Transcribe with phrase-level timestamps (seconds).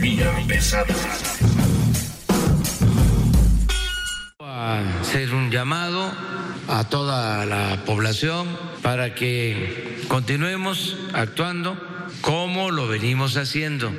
[0.00, 0.94] Economía pesada.
[4.40, 6.10] A hacer un llamado
[6.68, 8.48] a toda la población
[8.82, 11.76] para que continuemos actuando
[12.20, 13.92] como lo venimos haciendo.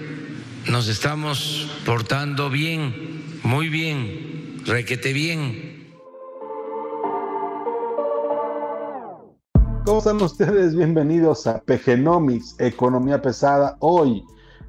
[0.68, 5.74] Nos estamos portando bien, muy bien, requete bien.
[9.86, 10.76] ¿Cómo están ustedes?
[10.76, 13.76] Bienvenidos a PGNomics, Economía Pesada.
[13.80, 14.24] Hoy,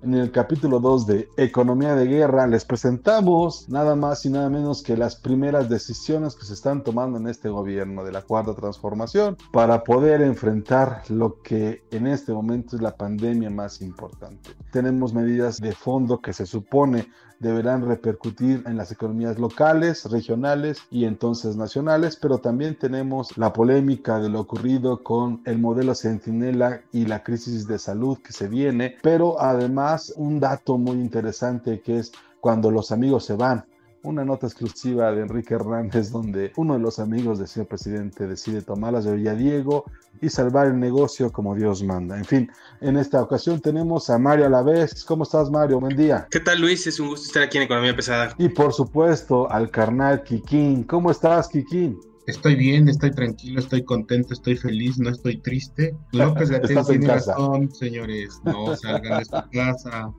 [0.05, 4.83] en el capítulo 2 de Economía de Guerra, les presentamos nada más y nada menos
[4.83, 9.39] que las primeras decisiones que se están tomando en este gobierno de la Cuarta Transformación
[9.51, 14.51] para poder enfrentar lo que en este momento es la pandemia más importante.
[14.71, 17.09] Tenemos medidas de fondo que se supone
[17.41, 24.19] deberán repercutir en las economías locales, regionales y entonces nacionales, pero también tenemos la polémica
[24.19, 28.97] de lo ocurrido con el modelo Centinela y la crisis de salud que se viene,
[29.03, 33.65] pero además un dato muy interesante que es cuando los amigos se van,
[34.05, 38.63] una nota exclusiva de Enrique Hernández donde uno de los amigos del señor presidente decide
[38.63, 39.85] tomarlas de Villadiego
[40.21, 42.17] y salvar el negocio como Dios manda.
[42.17, 45.05] En fin, en esta ocasión tenemos a Mario Alavés.
[45.05, 45.81] ¿Cómo estás, Mario?
[45.81, 46.29] Buen día.
[46.31, 46.87] ¿Qué tal, Luis?
[46.87, 48.35] Es un gusto estar aquí en Economía Pesada.
[48.39, 50.85] Y por supuesto, al carnal Kikín.
[50.85, 51.99] ¿Cómo estás, Kikín?
[52.27, 55.95] Estoy bien, estoy tranquilo, estoy contento, estoy feliz, no estoy triste.
[56.13, 58.41] López Gatel tiene razón, señores.
[58.45, 60.11] No salgan de su casa.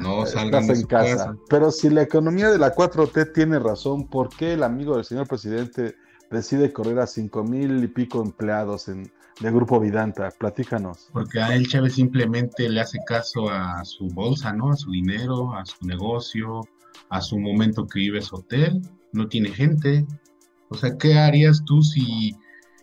[0.00, 1.36] No salgan de en casa.
[1.48, 5.26] Pero si la economía de la 4T tiene razón, ¿por qué el amigo del señor
[5.26, 5.94] presidente
[6.30, 9.10] decide correr a cinco mil y pico empleados en,
[9.40, 10.30] de Grupo Vidanta?
[10.30, 11.08] Platícanos.
[11.12, 14.70] Porque a él Chávez simplemente le hace caso a su bolsa, ¿no?
[14.72, 16.60] A su dinero, a su negocio,
[17.10, 18.82] a su momento que vive su hotel.
[19.12, 20.06] No tiene gente.
[20.68, 22.36] O sea, ¿qué harías tú si,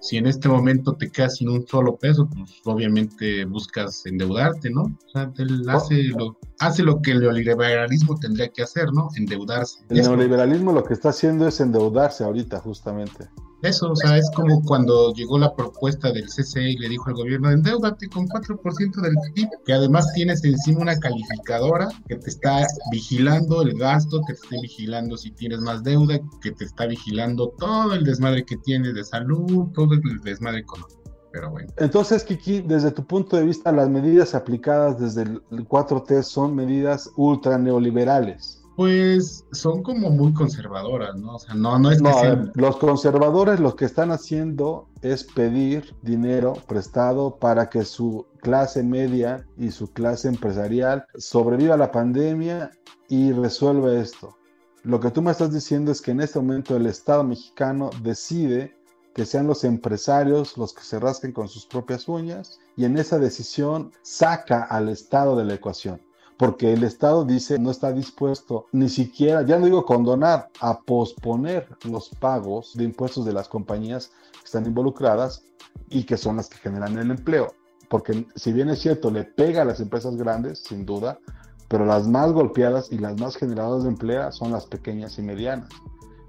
[0.06, 2.30] si en este momento te quedas sin un solo peso?
[2.30, 4.84] Pues obviamente buscas endeudarte, ¿no?
[4.84, 9.10] O sea, él hace lo, hace lo que el neoliberalismo tendría que hacer, ¿no?
[9.16, 9.80] Endeudarse.
[9.90, 10.12] El Eso.
[10.12, 13.28] neoliberalismo lo que está haciendo es endeudarse ahorita, justamente.
[13.66, 17.16] Eso, o sea, es como cuando llegó la propuesta del CCE y le dijo al
[17.16, 22.68] gobierno, endeudate con 4% del PIB, que además tienes encima una calificadora que te está
[22.92, 27.50] vigilando el gasto, que te está vigilando si tienes más deuda, que te está vigilando
[27.58, 31.02] todo el desmadre que tienes de salud, todo el desmadre económico.
[31.32, 36.24] Pero bueno, Entonces, Kiki, desde tu punto de vista, las medidas aplicadas desde el 4T
[36.24, 38.65] son medidas ultra neoliberales.
[38.76, 41.36] Pues son como muy conservadoras, ¿no?
[41.36, 45.24] O sea, no, no es que No, sean- los conservadores lo que están haciendo es
[45.24, 51.92] pedir dinero prestado para que su clase media y su clase empresarial sobreviva a la
[51.92, 52.72] pandemia
[53.08, 54.36] y resuelva esto.
[54.84, 58.76] Lo que tú me estás diciendo es que en este momento el Estado mexicano decide
[59.16, 63.18] que sean los empresarios los que se rasquen con sus propias uñas y en esa
[63.18, 66.02] decisión saca al Estado de la ecuación
[66.38, 71.68] porque el Estado dice no está dispuesto ni siquiera, ya no digo condonar, a posponer
[71.84, 75.44] los pagos de impuestos de las compañías que están involucradas
[75.90, 77.54] y que son las que generan el empleo.
[77.90, 81.20] Porque si bien es cierto, le pega a las empresas grandes, sin duda,
[81.68, 85.70] pero las más golpeadas y las más generadoras de empleo son las pequeñas y medianas,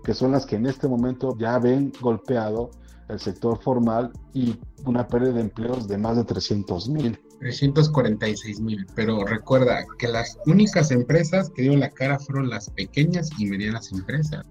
[0.05, 2.71] que son las que en este momento ya ven golpeado
[3.09, 7.19] el sector formal y una pérdida de empleos de más de 300 mil.
[7.41, 13.31] 346 mil, pero recuerda que las únicas empresas que dieron la cara fueron las pequeñas
[13.39, 14.47] y medianas empresas.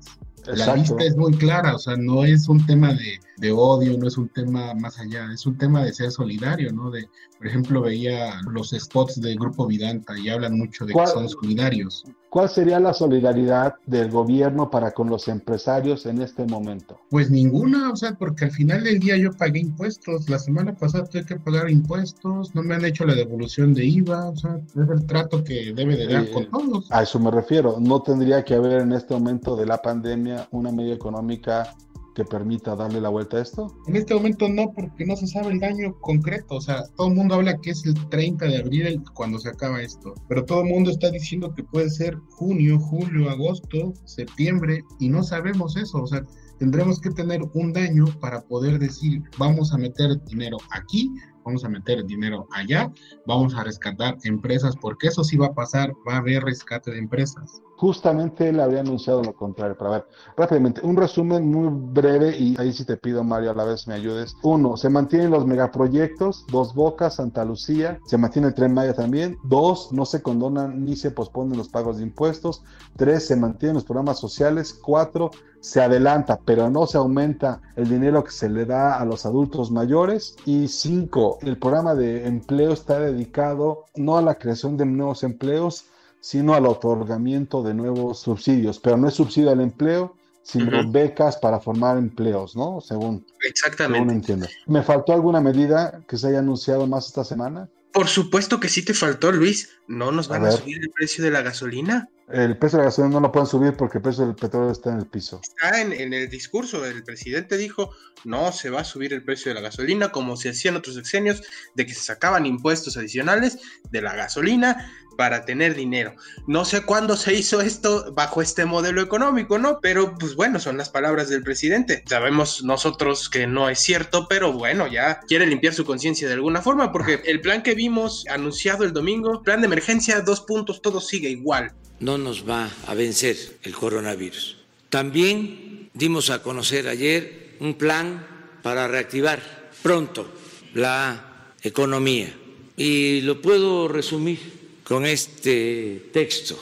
[0.46, 4.08] La lista es muy clara, o sea, no es un tema de, de odio, no
[4.08, 6.92] es un tema más allá, es un tema de ser solidario, ¿no?
[6.92, 7.08] De,
[7.40, 12.04] por ejemplo, veía los spots del Grupo Vidanta y hablan mucho de que son solidarios.
[12.36, 17.00] ¿Cuál sería la solidaridad del gobierno para con los empresarios en este momento?
[17.10, 21.06] Pues ninguna, o sea, porque al final del día yo pagué impuestos, la semana pasada
[21.06, 24.90] tuve que pagar impuestos, no me han hecho la devolución de IVA, o sea, es
[24.90, 26.92] el trato que debe de dar Eh, con todos.
[26.92, 27.78] A eso me refiero.
[27.80, 31.74] No tendría que haber en este momento de la pandemia una medida económica
[32.16, 33.68] que permita darle la vuelta a esto.
[33.86, 36.56] En este momento no, porque no se sabe el daño concreto.
[36.56, 39.82] O sea, todo el mundo habla que es el 30 de abril cuando se acaba
[39.82, 45.10] esto, pero todo el mundo está diciendo que puede ser junio, julio, agosto, septiembre, y
[45.10, 46.02] no sabemos eso.
[46.02, 46.26] O sea,
[46.58, 51.12] tendremos que tener un daño para poder decir, vamos a meter dinero aquí
[51.46, 52.92] vamos a meter dinero allá,
[53.28, 56.98] vamos a rescatar empresas, porque eso sí va a pasar, va a haber rescate de
[56.98, 57.62] empresas.
[57.78, 59.78] Justamente él había anunciado lo contrario.
[59.78, 60.08] Para ver,
[60.38, 63.94] rápidamente, un resumen muy breve y ahí sí te pido, Mario, a la vez me
[63.94, 64.36] ayudes.
[64.44, 69.38] Uno, se mantienen los megaproyectos, Dos Bocas, Santa Lucía, se mantiene el Tren Maya también.
[69.44, 72.64] Dos, no se condonan ni se posponen los pagos de impuestos.
[72.96, 74.74] Tres, se mantienen los programas sociales.
[74.74, 79.26] Cuatro, se adelanta, pero no se aumenta el dinero que se le da a los
[79.26, 80.36] adultos mayores.
[80.46, 85.86] Y cinco, el programa de empleo está dedicado no a la creación de nuevos empleos,
[86.26, 91.60] sino al otorgamiento de nuevos subsidios, pero no es subsidio al empleo, sino becas para
[91.60, 92.82] formar empleos, ¿no?
[92.82, 94.00] Según, Exactamente.
[94.00, 94.48] según entiendo.
[94.66, 97.70] ¿Me faltó alguna medida que se haya anunciado más esta semana?
[97.94, 99.70] Por supuesto que sí te faltó, Luis.
[99.88, 102.10] ¿No nos van A subir el precio de la gasolina?
[102.28, 104.92] El precio de la gasolina no lo pueden subir porque el precio del petróleo está
[104.92, 105.42] en el piso.
[105.44, 107.92] Está en, el discurso, el presidente dijo,
[108.24, 111.44] no se va a subir el precio de la gasolina como se hacía otros sexenios,
[111.76, 113.60] de que se sacaban impuestos adicionales
[113.92, 116.16] de la gasolina para tener dinero.
[116.48, 119.80] No sé cuándo se hizo esto bajo este modelo económico, ¿no?
[119.80, 122.04] Pero pues bueno, son las palabras del presidente.
[122.08, 126.64] Sabemos nosotros que no es cierto, pero bueno, ya quiere limpiar su conciencia de alguna
[126.64, 131.00] forma, porque el plan que vimos anunciado el domingo, plan de emergencia, dos puntos, todo
[131.00, 131.72] sigue igual.
[132.00, 134.58] No nos va a vencer el coronavirus.
[134.90, 138.26] También dimos a conocer ayer un plan
[138.62, 140.28] para reactivar pronto
[140.74, 142.36] la economía
[142.78, 144.40] y lo puedo resumir
[144.84, 146.60] con este texto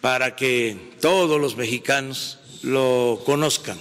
[0.00, 3.78] para que todos los mexicanos lo conozcan.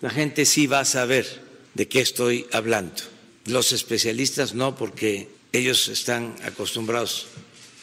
[0.00, 1.42] La gente sí va a saber
[1.74, 3.02] de qué estoy hablando.
[3.46, 7.26] Los especialistas no, porque ellos están acostumbrados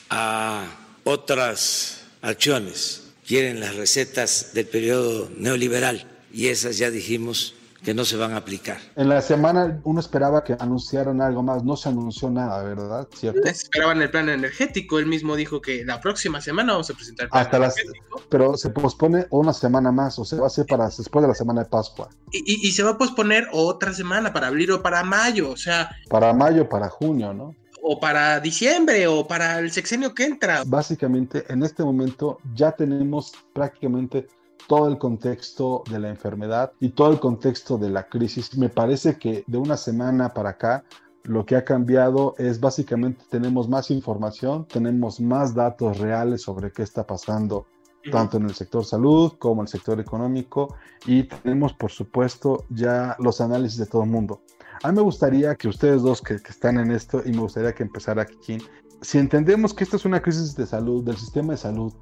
[0.10, 0.68] a
[1.04, 3.04] otras acciones.
[3.28, 8.38] Quieren las recetas del periodo neoliberal y esas ya dijimos que no se van a
[8.38, 8.78] aplicar.
[8.98, 13.08] En la semana uno esperaba que anunciaran algo más, no se anunció nada, ¿verdad?
[13.18, 13.40] ¿Cierto?
[13.48, 17.30] Esperaban el plan energético, él mismo dijo que la próxima semana vamos a presentar el
[17.30, 18.22] plan Hasta las, energético.
[18.30, 21.36] pero se pospone una semana más, o sea, va a ser para después de la
[21.36, 24.82] semana de Pascua, Y, y- y se va a posponer otra semana para abril o
[24.82, 27.56] para mayo, o sea, para mayo, para junio, ¿no?
[27.82, 30.64] O para diciembre o para el sexenio que entra.
[30.66, 34.28] Básicamente, en este momento ya tenemos prácticamente
[34.68, 38.56] todo el contexto de la enfermedad y todo el contexto de la crisis.
[38.58, 40.84] Me parece que de una semana para acá
[41.24, 46.84] lo que ha cambiado es básicamente tenemos más información, tenemos más datos reales sobre qué
[46.84, 47.66] está pasando
[48.12, 53.16] tanto en el sector salud como en el sector económico y tenemos por supuesto ya
[53.20, 54.42] los análisis de todo el mundo.
[54.82, 57.84] A mí me gustaría que ustedes dos que, están en esto y me gustaría que
[57.84, 58.60] empezara aquí,
[59.02, 61.94] si entendemos que esta es una crisis de salud, del sistema de salud,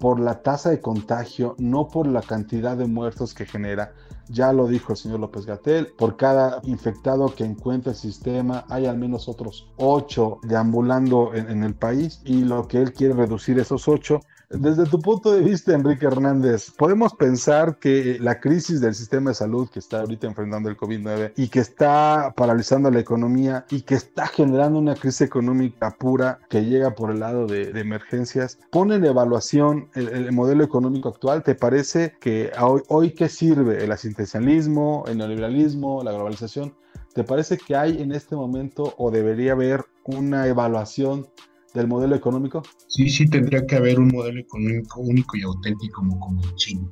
[0.00, 3.92] por la tasa de contagio, no por la cantidad de muertos que genera.
[4.28, 8.86] Ya lo dijo el señor López Gatel, por cada infectado que encuentra el sistema hay
[8.86, 13.86] al menos otros ocho deambulando en el país y lo que él quiere reducir esos
[13.88, 14.20] ocho.
[14.52, 19.36] Desde tu punto de vista, Enrique Hernández, ¿podemos pensar que la crisis del sistema de
[19.36, 23.94] salud que está ahorita enfrentando el COVID-19 y que está paralizando la economía y que
[23.94, 28.96] está generando una crisis económica pura que llega por el lado de, de emergencias, pone
[28.96, 31.44] en evaluación el, el, modelo económico actual?
[31.44, 33.84] ¿Te parece que hoy, hoy qué sirve?
[33.84, 36.74] ¿El asistencialismo, el neoliberalismo, la globalización?
[37.14, 41.28] ¿Te parece que hay en este momento o debería haber una evaluación
[41.74, 42.62] del modelo económico?
[42.88, 46.90] Sí, sí, tendría que haber un modelo económico único y auténtico como, como el chino.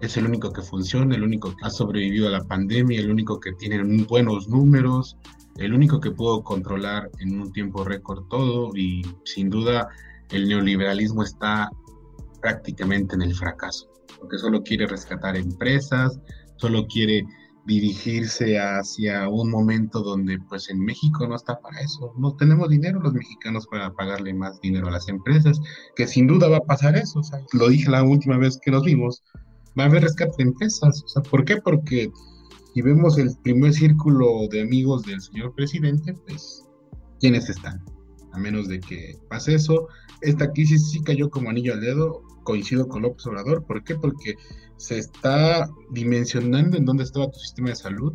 [0.00, 3.38] Es el único que funciona, el único que ha sobrevivido a la pandemia, el único
[3.38, 5.16] que tiene buenos números,
[5.56, 9.88] el único que pudo controlar en un tiempo récord todo y sin duda
[10.30, 11.70] el neoliberalismo está
[12.40, 16.18] prácticamente en el fracaso, porque solo quiere rescatar empresas,
[16.56, 17.26] solo quiere
[17.70, 22.12] dirigirse hacia un momento donde pues en México no está para eso.
[22.18, 25.60] No tenemos dinero los mexicanos para pagarle más dinero a las empresas,
[25.94, 27.20] que sin duda va a pasar eso.
[27.20, 29.22] O sea, lo dije la última vez que nos vimos,
[29.78, 31.04] va a haber rescate de empresas.
[31.04, 31.58] O sea, ¿por qué?
[31.58, 32.10] Porque
[32.74, 36.66] si vemos el primer círculo de amigos del señor presidente, pues,
[37.20, 37.84] ¿quiénes están?
[38.32, 39.86] A menos de que pase eso,
[40.22, 43.64] esta crisis sí cayó como anillo al dedo, coincido con López Obrador.
[43.64, 43.94] ¿Por qué?
[43.94, 44.34] Porque
[44.76, 48.12] se está dimensionando en dónde estaba tu sistema de salud,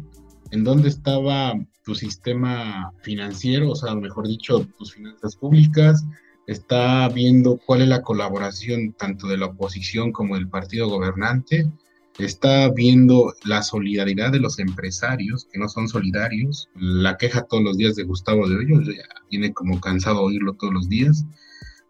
[0.52, 1.54] en dónde estaba
[1.86, 6.04] tu sistema financiero, o sea, mejor dicho, tus finanzas públicas,
[6.48, 11.72] está viendo cuál es la colaboración tanto de la oposición como del partido gobernante,
[12.20, 17.78] está viendo la solidaridad de los empresarios que no son solidarios, la queja todos los
[17.78, 21.26] días de Gustavo de Hoyos, ya tiene como cansado oírlo todos los días.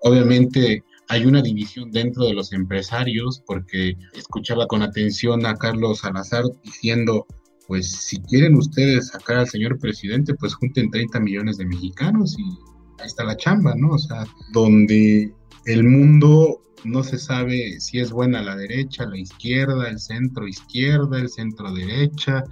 [0.01, 6.43] Obviamente hay una división dentro de los empresarios porque escuchaba con atención a Carlos Salazar
[6.63, 7.25] diciendo
[7.67, 12.43] pues si quieren ustedes sacar al señor presidente, pues junten 30 millones de mexicanos y
[12.99, 13.91] ahí está la chamba, ¿no?
[13.91, 15.33] O sea, donde
[15.65, 21.19] el mundo no se sabe si es buena la derecha, la izquierda, el centro izquierda,
[21.19, 22.43] el centro derecha,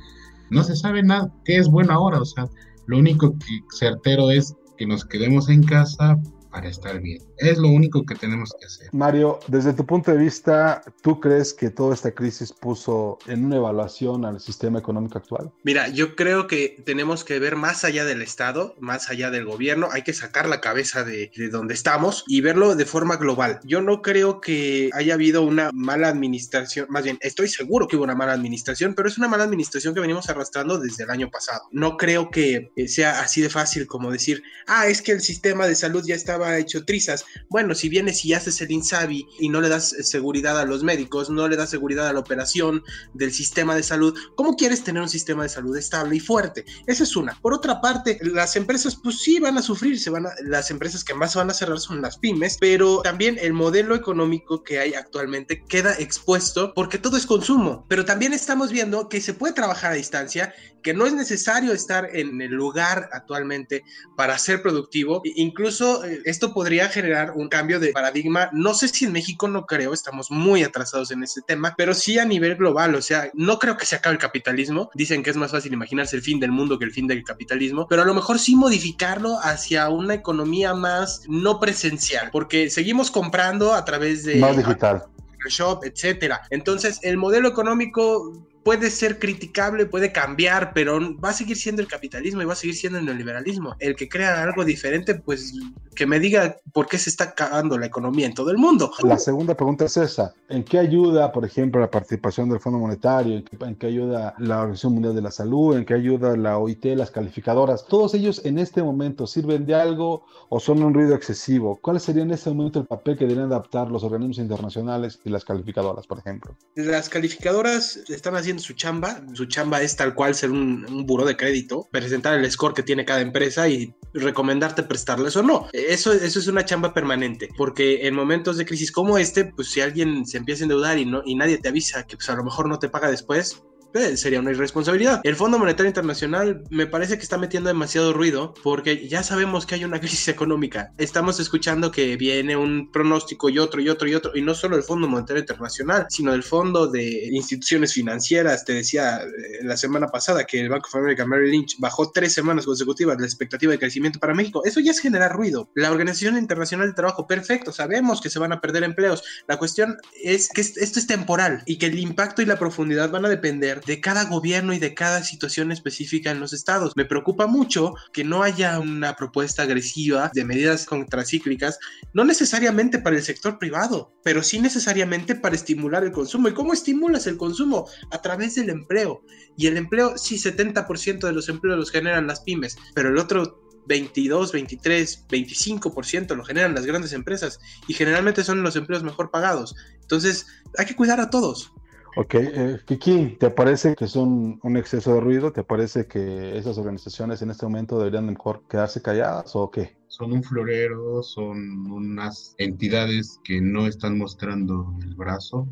[0.50, 2.48] no se sabe nada qué es bueno ahora, o sea,
[2.88, 6.19] lo único que certero es que nos quedemos en casa
[6.53, 7.19] para estar bien.
[7.38, 8.89] Es lo único que tenemos que hacer.
[8.93, 13.55] Mario, desde tu punto de vista, ¿tú crees que toda esta crisis puso en una
[13.57, 15.51] evaluación al sistema económico actual?
[15.63, 19.89] Mira, yo creo que tenemos que ver más allá del Estado, más allá del gobierno,
[19.91, 23.60] hay que sacar la cabeza de, de donde estamos y verlo de forma global.
[23.63, 28.03] Yo no creo que haya habido una mala administración, más bien, estoy seguro que hubo
[28.03, 31.63] una mala administración, pero es una mala administración que venimos arrastrando desde el año pasado.
[31.72, 35.65] No creo que eh, sea así de fácil como decir, ah, es que el sistema
[35.65, 37.25] de salud ya estaba hecho trizas.
[37.50, 40.83] Bueno, si vienes y haces el INSABI y no le das eh, seguridad a los
[40.83, 42.83] médicos, no le das seguridad a la operación
[43.13, 46.65] del sistema de salud, ¿cómo quieres tener un sistema de salud estable y fuerte?
[46.88, 47.39] Esa es una.
[47.41, 51.03] Por otra parte, las empresas pues sí van a sufrir, se van a, las empresas
[51.03, 54.93] que más van a cerrar son las pymes, pero también el modelo económico que hay
[54.93, 59.91] actualmente queda expuesto porque todo es consumo, pero también estamos viendo que se puede trabajar
[59.91, 63.83] a distancia, que no es necesario estar en el lugar actualmente
[64.15, 68.50] para ser productivo, incluso eh, esto podría generar un cambio de paradigma.
[68.52, 72.18] No sé si en México no creo, estamos muy atrasados en este tema, pero sí
[72.18, 72.96] a nivel global.
[72.96, 74.90] O sea, no creo que se acabe el capitalismo.
[74.96, 77.88] Dicen que es más fácil imaginarse el fin del mundo que el fin del capitalismo,
[77.88, 83.74] pero a lo mejor sí modificarlo hacia una economía más no presencial, porque seguimos comprando
[83.74, 84.36] a través de...
[84.38, 85.04] Más digital.
[85.50, 86.42] Shop, etcétera.
[86.50, 91.88] Entonces, el modelo económico puede ser criticable, puede cambiar, pero va a seguir siendo el
[91.88, 93.75] capitalismo y va a seguir siendo el neoliberalismo.
[93.79, 95.53] El que crea algo diferente, pues
[95.96, 98.91] que me diga por qué se está acabando la economía en todo el mundo.
[99.03, 100.34] La segunda pregunta es esa.
[100.50, 103.43] ¿En qué ayuda, por ejemplo, la participación del Fondo Monetario?
[103.62, 105.77] ¿En qué ayuda la Organización Mundial de la Salud?
[105.77, 107.86] ¿En qué ayuda la OIT, las calificadoras?
[107.88, 111.77] ¿Todos ellos en este momento sirven de algo o son un ruido excesivo?
[111.82, 115.46] ¿Cuál sería en este momento el papel que deberían adaptar los organismos internacionales y las
[115.46, 116.55] calificadoras, por ejemplo?
[116.75, 119.22] Las calificadoras están haciendo su chamba.
[119.33, 122.83] Su chamba es tal cual ser un, un buro de crédito, presentar el score que
[122.83, 125.67] tiene cada empresa y recomendarte prestarles o no.
[125.74, 129.81] Eso, eso es una chamba permanente, porque en momentos de crisis como este, pues si
[129.81, 132.43] alguien se empieza a endeudar y, no, y nadie te avisa que pues a lo
[132.43, 135.21] mejor no te paga después, eh, sería una irresponsabilidad.
[135.23, 139.75] El Fondo Monetario Internacional me parece que está metiendo demasiado ruido porque ya sabemos que
[139.75, 140.93] hay una crisis económica.
[140.97, 144.75] Estamos escuchando que viene un pronóstico y otro y otro y otro, y no solo
[144.75, 148.65] el Fondo Monetario Internacional, sino el Fondo de Instituciones Financieras.
[148.65, 152.33] Te decía eh, la semana pasada que el Banco of America Merrill Lynch bajó tres
[152.33, 154.63] semanas consecutivas la expectativa de crecimiento para México.
[154.65, 155.69] Eso ya es generar ruido.
[155.75, 159.23] La Organización Internacional del Trabajo, perfecto, sabemos que se van a perder empleos.
[159.47, 163.25] La cuestión es que esto es temporal y que el impacto y la profundidad van
[163.25, 166.94] a depender de cada gobierno y de cada situación específica en los estados.
[166.96, 171.80] Me preocupa mucho que no haya una propuesta agresiva de medidas contracíclicas,
[172.13, 176.48] no necesariamente para el sector privado, pero sí necesariamente para estimular el consumo.
[176.48, 177.88] ¿Y cómo estimulas el consumo?
[178.12, 179.24] A través del empleo.
[179.58, 183.63] Y el empleo, sí, 70% de los empleos los generan las pymes, pero el otro
[183.86, 189.75] 22, 23, 25% lo generan las grandes empresas y generalmente son los empleos mejor pagados.
[190.02, 190.48] Entonces,
[190.78, 191.74] hay que cuidar a todos.
[192.15, 195.51] Ok, eh, Kiki, ¿te parece que son un exceso de ruido?
[195.51, 199.98] ¿Te parece que esas organizaciones en este momento deberían mejor quedarse calladas o qué?
[200.10, 205.67] Son un florero, son unas entidades que no están mostrando el brazo.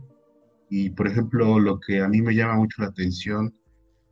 [0.67, 3.53] Y por ejemplo, lo que a mí me llama mucho la atención,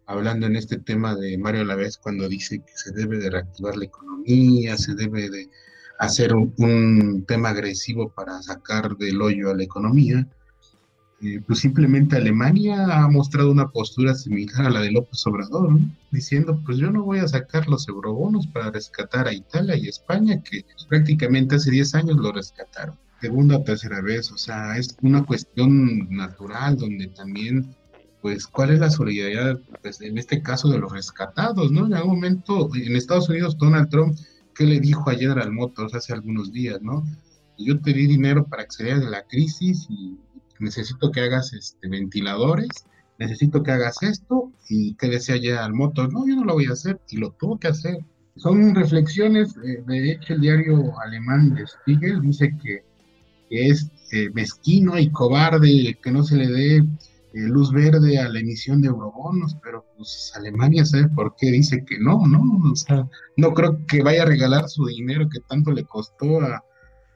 [0.06, 3.86] hablando en este tema de Mario Lavés, cuando dice que se debe de reactivar la
[3.86, 5.50] economía, se debe de
[5.98, 10.28] hacer un, un tema agresivo para sacar del hoyo a la economía
[11.22, 15.78] eh, pues simplemente Alemania ha mostrado una postura similar a la de López Obrador,
[16.12, 20.42] diciendo, pues yo no voy a sacar los eurobonos para rescatar a Italia y España,
[20.42, 22.96] que prácticamente hace 10 años lo rescataron.
[23.20, 27.76] Segunda o tercera vez, o sea, es una cuestión natural donde también,
[28.22, 31.88] pues, ¿cuál es la solidaridad, pues, en este caso, de los rescatados, ¿no?
[31.88, 34.18] En algún momento, en Estados Unidos, Donald Trump,
[34.56, 37.04] ¿qué le dijo a General Motors hace algunos días, ¿no?
[37.58, 40.18] Yo te di dinero para salieras de la crisis y
[40.60, 42.70] necesito que hagas este, ventiladores,
[43.18, 46.66] necesito que hagas esto, y que decía ya al motor, no, yo no lo voy
[46.66, 47.98] a hacer, y lo tuvo que hacer.
[48.36, 52.88] Son reflexiones, eh, de hecho el diario alemán de Spiegel dice que,
[53.50, 56.84] es eh, mezquino y cobarde que no se le dé eh,
[57.34, 61.98] luz verde a la emisión de eurobonos, pero pues Alemania sabe por qué dice que
[62.00, 62.42] no, ¿no?
[62.72, 66.64] O sea, no creo que vaya a regalar su dinero que tanto le costó a,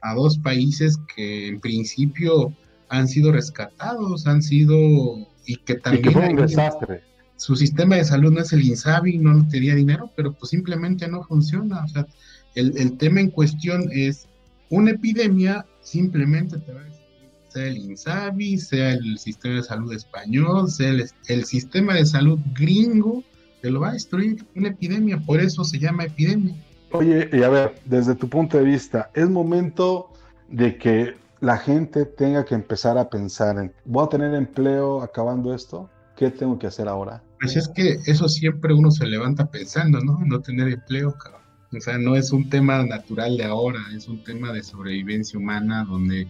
[0.02, 2.52] a dos países que en principio
[2.88, 6.12] han sido rescatados, han sido y que también...
[6.12, 7.02] fue un desastre.
[7.36, 11.22] su sistema de salud no es el INSABI, no tenía dinero, pero pues simplemente no
[11.24, 11.84] funciona.
[11.84, 12.06] O sea,
[12.54, 14.26] el, el tema en cuestión es
[14.70, 16.94] una epidemia, simplemente te va a
[17.54, 22.38] sea el INSABI, sea el sistema de salud español, sea el, el sistema de salud
[22.52, 23.22] gringo,
[23.62, 26.56] te lo va a destruir una epidemia, por eso se llama epidemia.
[26.90, 30.10] Oye, y a ver, desde tu punto de vista, es momento
[30.48, 35.54] de que la gente tenga que empezar a pensar en, ¿voy a tener empleo acabando
[35.54, 35.90] esto?
[36.16, 37.22] ¿Qué tengo que hacer ahora?
[37.40, 40.18] Pues es que eso siempre uno se levanta pensando, ¿no?
[40.24, 41.42] No tener empleo, cabrón.
[41.76, 45.84] O sea, no es un tema natural de ahora, es un tema de sobrevivencia humana
[45.84, 46.28] donde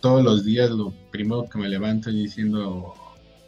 [0.00, 2.94] todos los días lo primero que me levanto es diciendo,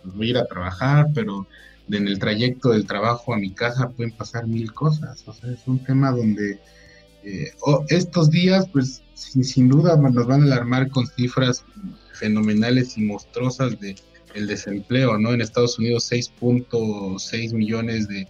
[0.03, 1.47] pues voy a ir a trabajar, pero
[1.89, 5.23] en el trayecto del trabajo a mi casa pueden pasar mil cosas.
[5.29, 6.59] O sea, es un tema donde
[7.23, 7.53] eh,
[7.89, 11.65] estos días, pues sin, sin, duda nos van a alarmar con cifras
[12.13, 13.97] fenomenales y monstruosas de
[14.35, 15.33] el desempleo, ¿no?
[15.33, 18.29] En Estados Unidos 6.6 millones de,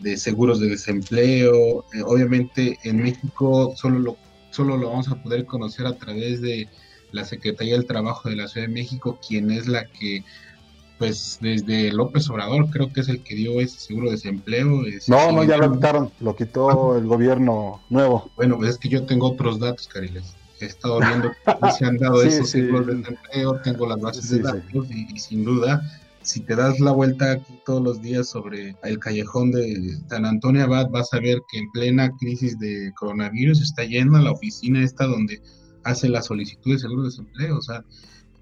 [0.00, 1.84] de, seguros de desempleo.
[1.94, 4.16] Eh, obviamente en México solo lo,
[4.50, 6.68] solo lo vamos a poder conocer a través de
[7.12, 10.24] la Secretaría del Trabajo de la Ciudad de México, quien es la que
[10.98, 14.82] pues desde López Obrador creo que es el que dio ese seguro de desempleo.
[15.08, 16.98] no, no, ya lo quitaron, lo quitó ah.
[16.98, 18.30] el gobierno nuevo.
[18.36, 20.34] Bueno, pues es que yo tengo otros datos, Cariles.
[20.60, 24.38] He estado viendo cómo se han dado esos seguros de desempleo, tengo las bases de
[24.38, 25.82] datos y, sin duda,
[26.22, 30.64] si te das la vuelta aquí todos los días sobre el callejón de San Antonio
[30.64, 35.06] Abad, vas a ver que en plena crisis de coronavirus está llena la oficina esta
[35.06, 35.42] donde
[35.84, 37.58] hace la solicitud de seguro de desempleo.
[37.58, 37.84] O sea,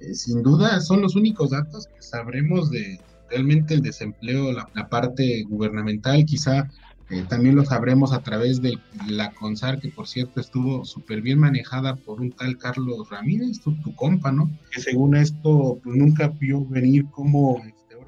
[0.00, 5.44] eh, sin duda son los únicos datos que sabremos de realmente el desempleo, la, parte
[5.48, 6.70] gubernamental, quizá
[7.10, 11.38] eh, también lo sabremos a través de la CONSAR, que por cierto estuvo súper bien
[11.38, 14.50] manejada por un tal Carlos Ramírez, tu, tu compa, ¿no?
[14.70, 17.62] Que según esto pues, nunca vio venir cómo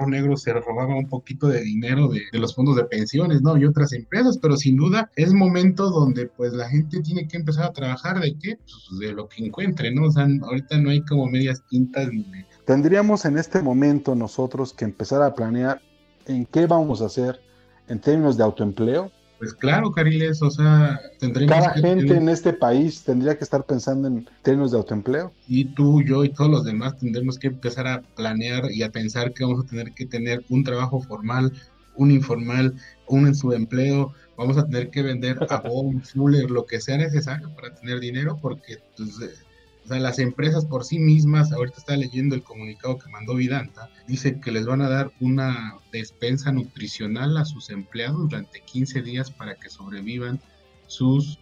[0.04, 3.56] Negro se robaba un poquito de dinero de, los fondos de pensiones, ¿no?
[3.56, 7.64] Y otras empresas, pero sin duda es momento donde pues la gente tiene que empezar
[7.64, 8.56] a trabajar de qué?
[8.56, 10.06] Pues de lo que encuentre, ¿no?
[10.06, 12.26] O sea, ahorita no hay como medias tintas ni
[12.66, 15.80] Tendríamos en este momento nosotros que empezar a planear
[16.26, 17.40] en qué vamos a hacer
[17.88, 23.02] en términos de autoempleo, pues claro, Cariles, o sea, tendríamos Cada gente en este país
[23.04, 25.32] tendría que estar pensando en términos de autoempleo.
[25.46, 29.34] Y tú, yo y todos los demás tendremos que empezar a planear y a pensar
[29.34, 31.52] que vamos a tener que tener un trabajo formal,
[31.96, 32.74] un informal,
[33.08, 36.96] un en su empleo, vamos a tener que vender a un Fuller, lo que sea
[36.96, 39.45] necesario para tener dinero, porque pues,
[39.86, 43.88] o sea, las empresas por sí mismas, ahorita está leyendo el comunicado que mandó Vidanta,
[44.08, 49.30] dice que les van a dar una despensa nutricional a sus empleados durante 15 días
[49.30, 50.40] para que sobrevivan
[50.88, 51.38] sus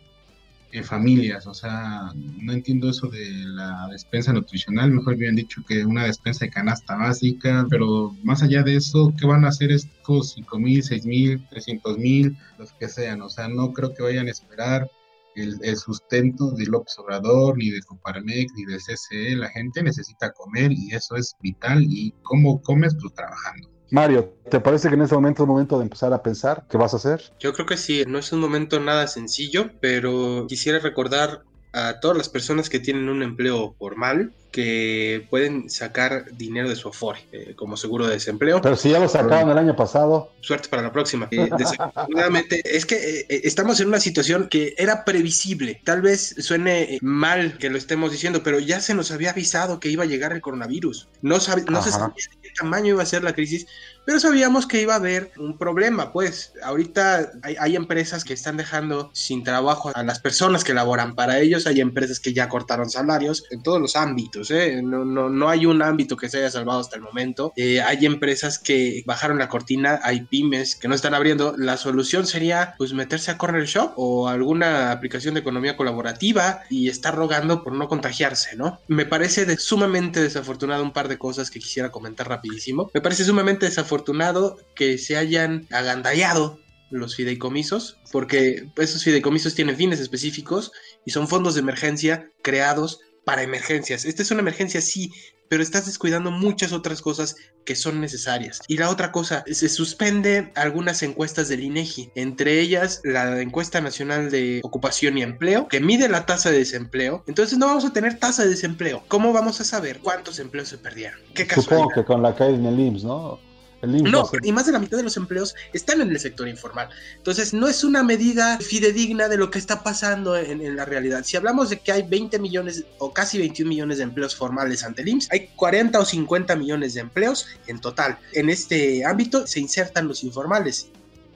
[0.73, 1.47] eh, familias.
[1.47, 6.45] O sea, no entiendo eso de la despensa nutricional, mejor bien dicho que una despensa
[6.45, 10.83] de canasta básica, pero más allá de eso, ¿qué van a hacer estos 5 mil,
[10.83, 13.23] 6 mil, 300 mil, los que sean?
[13.23, 14.91] O sea, no creo que vayan a esperar
[15.37, 19.37] el, sustento de López Obrador, ni de Coparmex, ni del CCE.
[19.37, 21.83] La gente necesita comer y eso es vital.
[21.83, 22.97] ¿Y cómo comes?
[23.01, 23.71] Pues trabajando.
[23.91, 26.95] Mario, ¿te parece que en este momento es momento de empezar a pensar qué vas
[26.95, 27.23] a hacer?
[27.39, 31.43] Yo creo que sí, no es un momento nada sencillo, pero quisiera recordar
[31.73, 36.89] a todas las personas que tienen un empleo formal que pueden sacar dinero de su
[36.89, 38.61] Afore eh, como seguro de desempleo.
[38.63, 40.31] Pero si ya lo sacaron el año pasado.
[40.41, 41.27] Suerte para la próxima.
[41.33, 45.81] Eh, desafortunadamente, es que eh, estamos en una situación que era previsible.
[45.83, 49.89] Tal vez suene mal que lo estemos diciendo, pero ya se nos había avisado que
[49.89, 51.09] iba a llegar el coronavirus.
[51.21, 53.67] No, no se sabía de qué tamaño iba a ser la crisis,
[54.07, 59.11] pero sabíamos que iba a haber un problema, pues ahorita hay, empresas que están dejando
[59.15, 63.47] sin trabajo a las personas que laboran para ellos, hay empresas que ya cortaron salarios
[63.51, 64.44] en todos los ámbitos,
[64.83, 69.03] no, hay un ámbito que se haya salvado hasta el momento, eh, hay empresas que
[69.07, 73.39] bajaron la cortina, hay pymes que no están abriendo, la solución sería pues meterse a
[73.39, 78.81] Corner Shop o alguna aplicación de economía colaborativa y estar rogando por no contagiarse, ¿no?
[78.89, 83.67] Me parece sumamente desafortunado un par de cosas que quisiera comentar rapidísimo, me parece sumamente
[83.67, 86.59] desafortunado afortunado que se hayan agandallado
[86.91, 90.73] los fideicomisos, porque esos fideicomisos tienen fines específicos
[91.05, 94.05] y son fondos de emergencia creados para emergencias.
[94.05, 95.13] Esta es una emergencia, sí,
[95.49, 98.61] pero estás descuidando muchas otras cosas que son necesarias.
[98.69, 104.31] Y la otra cosa, se suspende algunas encuestas del INEGI, entre ellas la encuesta nacional
[104.31, 107.25] de ocupación y empleo, que mide la tasa de desempleo.
[107.27, 109.05] Entonces no vamos a tener tasa de desempleo.
[109.09, 111.21] ¿Cómo vamos a saber cuántos empleos se perdieron?
[111.35, 113.39] ¿Qué Supongo que con la caída en el IMSS, ¿no?
[113.87, 116.89] No, y más de la mitad de los empleos están en el sector informal.
[117.17, 121.23] Entonces, no es una medida fidedigna de lo que está pasando en, la realidad.
[121.25, 125.03] Si hablamos de que hay 20 millones o casi 21 millones de empleos formales ante
[125.03, 128.19] el IMSS, hay 40 o 50 millones de empleos en total.
[128.33, 130.89] En este ámbito se insertan los informales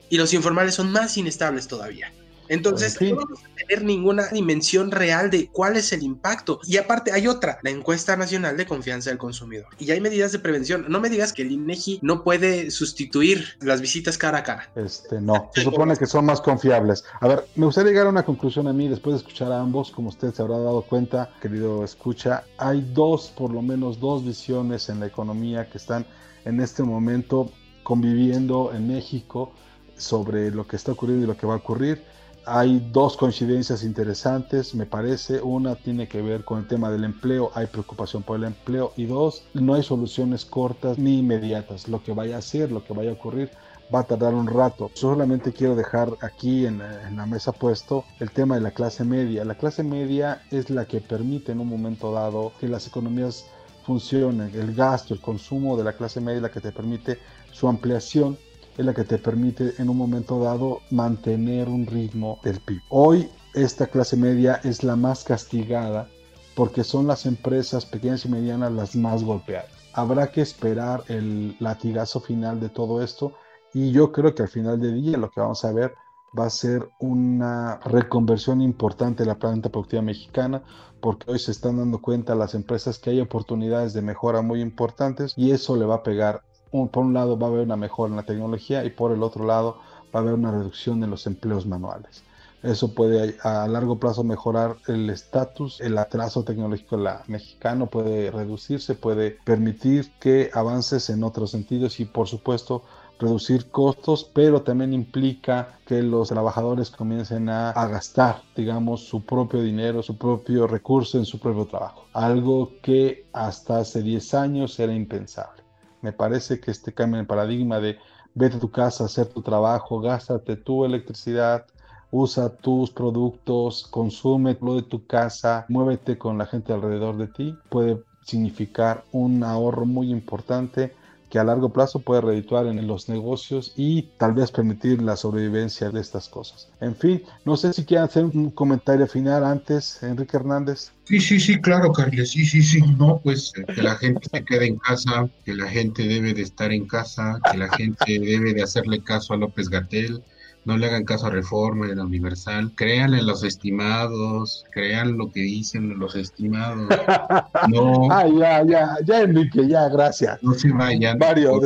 [0.09, 2.11] y los informales son más inestables todavía.
[2.49, 6.59] Entonces, no vamos a tener ninguna dimensión real de cuál es el impacto.
[6.65, 9.67] Y aparte, hay otra, la encuesta nacional de confianza del consumidor.
[9.77, 10.85] Y hay medidas de prevención.
[10.89, 14.69] No me digas que el INEGI no puede sustituir las visitas cara a cara.
[14.75, 17.03] Este, no, se supone que son más confiables.
[17.21, 19.91] A ver, me gustaría llegar a una conclusión a mí después de escuchar a ambos.
[19.91, 24.89] Como usted se habrá dado cuenta, querido escucha, hay dos, por lo menos dos visiones
[24.89, 26.05] en la economía que están
[26.45, 27.51] en este momento
[27.83, 29.53] conviviendo en México
[29.97, 32.03] sobre lo que está ocurriendo y lo que va a ocurrir
[32.49, 35.41] hay dos coincidencias interesantes, me parece.
[35.41, 38.91] Una tiene que ver con el tema del empleo, hay preocupación por el empleo.
[38.97, 41.87] Y dos, no hay soluciones cortas ni inmediatas.
[41.87, 43.51] Lo que vaya a ser, lo que vaya a ocurrir,
[43.93, 44.89] va a tardar un rato.
[44.93, 49.45] Solamente quiero dejar aquí en, en, la mesa puesto el tema de la clase media.
[49.45, 53.45] La clase media es la que permite en un momento dado que las economías
[53.85, 54.51] funcionen.
[54.53, 57.19] El gasto, el consumo de la clase media es la que te permite
[57.51, 58.37] su ampliación
[58.79, 62.79] es la que te permite en un momento dado mantener un ritmo del PIB.
[62.87, 66.07] Hoy esta clase media es la más castigada
[66.55, 69.69] porque son las empresas pequeñas y medianas las más golpeadas.
[69.93, 73.33] Habrá que esperar el latigazo final de todo esto
[73.73, 75.93] y yo creo que al final del día lo que vamos a ver
[76.37, 80.63] va a ser una reconversión importante de la planta productiva mexicana
[81.01, 85.33] porque hoy se están dando cuenta las empresas que hay oportunidades de mejora muy importantes
[85.35, 88.17] y eso le va a pegar por un lado va a haber una mejora en
[88.17, 89.77] la tecnología y por el otro lado
[90.13, 92.23] va a haber una reducción en los empleos manuales.
[92.61, 98.95] Eso puede a largo plazo mejorar el estatus, el atraso tecnológico la mexicano puede reducirse,
[98.95, 102.83] puede permitir que avances en otros sentidos y por supuesto
[103.17, 109.61] reducir costos, pero también implica que los trabajadores comiencen a, a, gastar, digamos, su propio
[109.61, 112.05] dinero, su propio recurso en su propio trabajo.
[112.13, 115.68] Algo que hasta hace 10 años era impensable.
[116.01, 117.97] Me parece que este cambio en el paradigma de
[118.33, 121.65] vete a tu casa, hacer tu trabajo, gástate tu electricidad,
[122.11, 127.57] usa tus productos, consume lo de tu casa, muévete con la gente alrededor de ti,
[127.69, 130.93] puede significar un ahorro muy importante
[131.29, 135.89] que a largo plazo puede redituar en los negocios y tal vez permitir la sobrevivencia
[135.89, 136.69] de estas cosas.
[136.81, 140.91] En fin, no sé si quieren hacer un comentario final antes, Enrique Hernández.
[141.03, 144.67] Sí, sí, sí, claro, Carles, sí, sí, sí, no, pues que la gente se quede
[144.67, 148.63] en casa, que la gente debe de estar en casa, que la gente debe de
[148.63, 150.23] hacerle caso a López Gatel,
[150.69, 155.17] no le hagan caso a Reforma y a la Universal, crean en los estimados, crean
[155.17, 156.87] lo que dicen los estimados.
[157.67, 158.07] No.
[158.11, 160.41] ah, ya, ya, ya, Enrique, ya, gracias.
[160.41, 161.17] No se vayan.
[161.17, 161.59] Mario,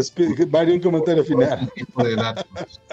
[0.50, 1.72] Mario un comentario final.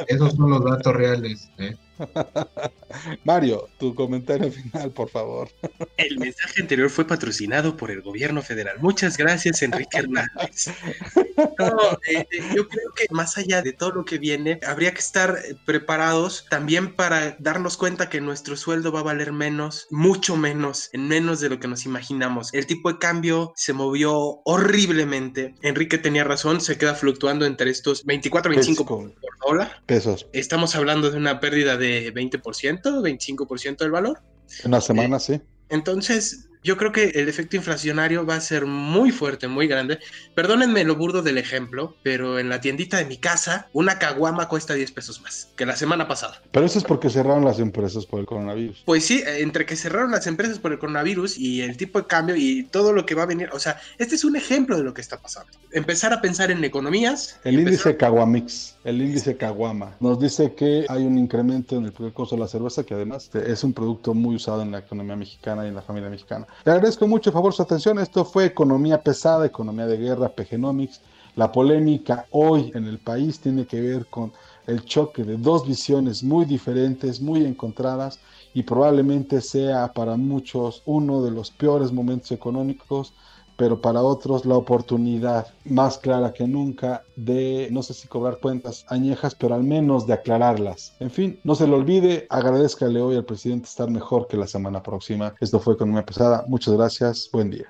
[0.07, 1.51] Esos son los datos reales.
[1.59, 1.77] ¿eh?
[3.25, 5.49] Mario, tu comentario final, por favor.
[5.97, 8.77] El mensaje anterior fue patrocinado por el gobierno federal.
[8.81, 10.69] Muchas gracias, Enrique Hernández.
[12.07, 15.39] Eh, eh, yo creo que más allá de todo lo que viene, habría que estar
[15.65, 21.09] preparados también para darnos cuenta que nuestro sueldo va a valer menos, mucho menos, en
[21.09, 22.53] menos de lo que nos imaginamos.
[22.53, 25.55] El tipo de cambio se movió horriblemente.
[25.63, 29.15] Enrique tenía razón, se queda fluctuando entre estos 24, 25
[29.87, 30.29] Pesos.
[30.33, 34.23] Estamos hablando de una pérdida de 20%, 25% del valor.
[34.65, 35.41] En la semana, eh, sí.
[35.69, 39.99] Entonces, yo creo que el efecto inflacionario va a ser muy fuerte, muy grande.
[40.35, 44.75] Perdónenme lo burdo del ejemplo, pero en la tiendita de mi casa, una caguama cuesta
[44.75, 46.43] 10 pesos más que la semana pasada.
[46.53, 48.83] Pero eso es porque cerraron las empresas por el coronavirus.
[48.85, 52.37] Pues sí, entre que cerraron las empresas por el coronavirus y el tipo de cambio
[52.37, 54.95] y todo lo que va a venir, o sea, este es un ejemplo de lo
[54.95, 55.51] que está pasando.
[55.73, 57.41] Empezar a pensar en economías.
[57.45, 62.37] El índice Caguamix, el índice Caguama, nos dice que hay un incremento en el costo
[62.37, 65.69] de la cerveza, que además es un producto muy usado en la economía mexicana y
[65.69, 66.47] en la familia mexicana.
[66.65, 67.99] Le agradezco mucho, favor, su atención.
[67.99, 71.01] Esto fue Economía Pesada, Economía de Guerra, PGnomics.
[71.37, 74.33] La polémica hoy en el país tiene que ver con
[74.67, 78.19] el choque de dos visiones muy diferentes, muy encontradas
[78.53, 83.15] y probablemente sea para muchos uno de los peores momentos económicos
[83.61, 88.87] pero para otros la oportunidad más clara que nunca de, no sé si cobrar cuentas
[88.89, 90.95] añejas, pero al menos de aclararlas.
[90.99, 94.83] En fin, no se le olvide, agradezcale hoy al presidente estar mejor que la semana
[94.83, 95.35] próxima.
[95.41, 96.43] Esto fue Economía Pesada.
[96.49, 97.29] Muchas gracias.
[97.31, 97.67] Buen día.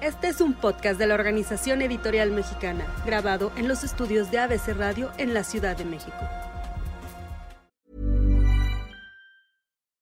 [0.00, 4.76] Este es un podcast de la Organización Editorial Mexicana, grabado en los estudios de ABC
[4.76, 6.16] Radio en la Ciudad de México.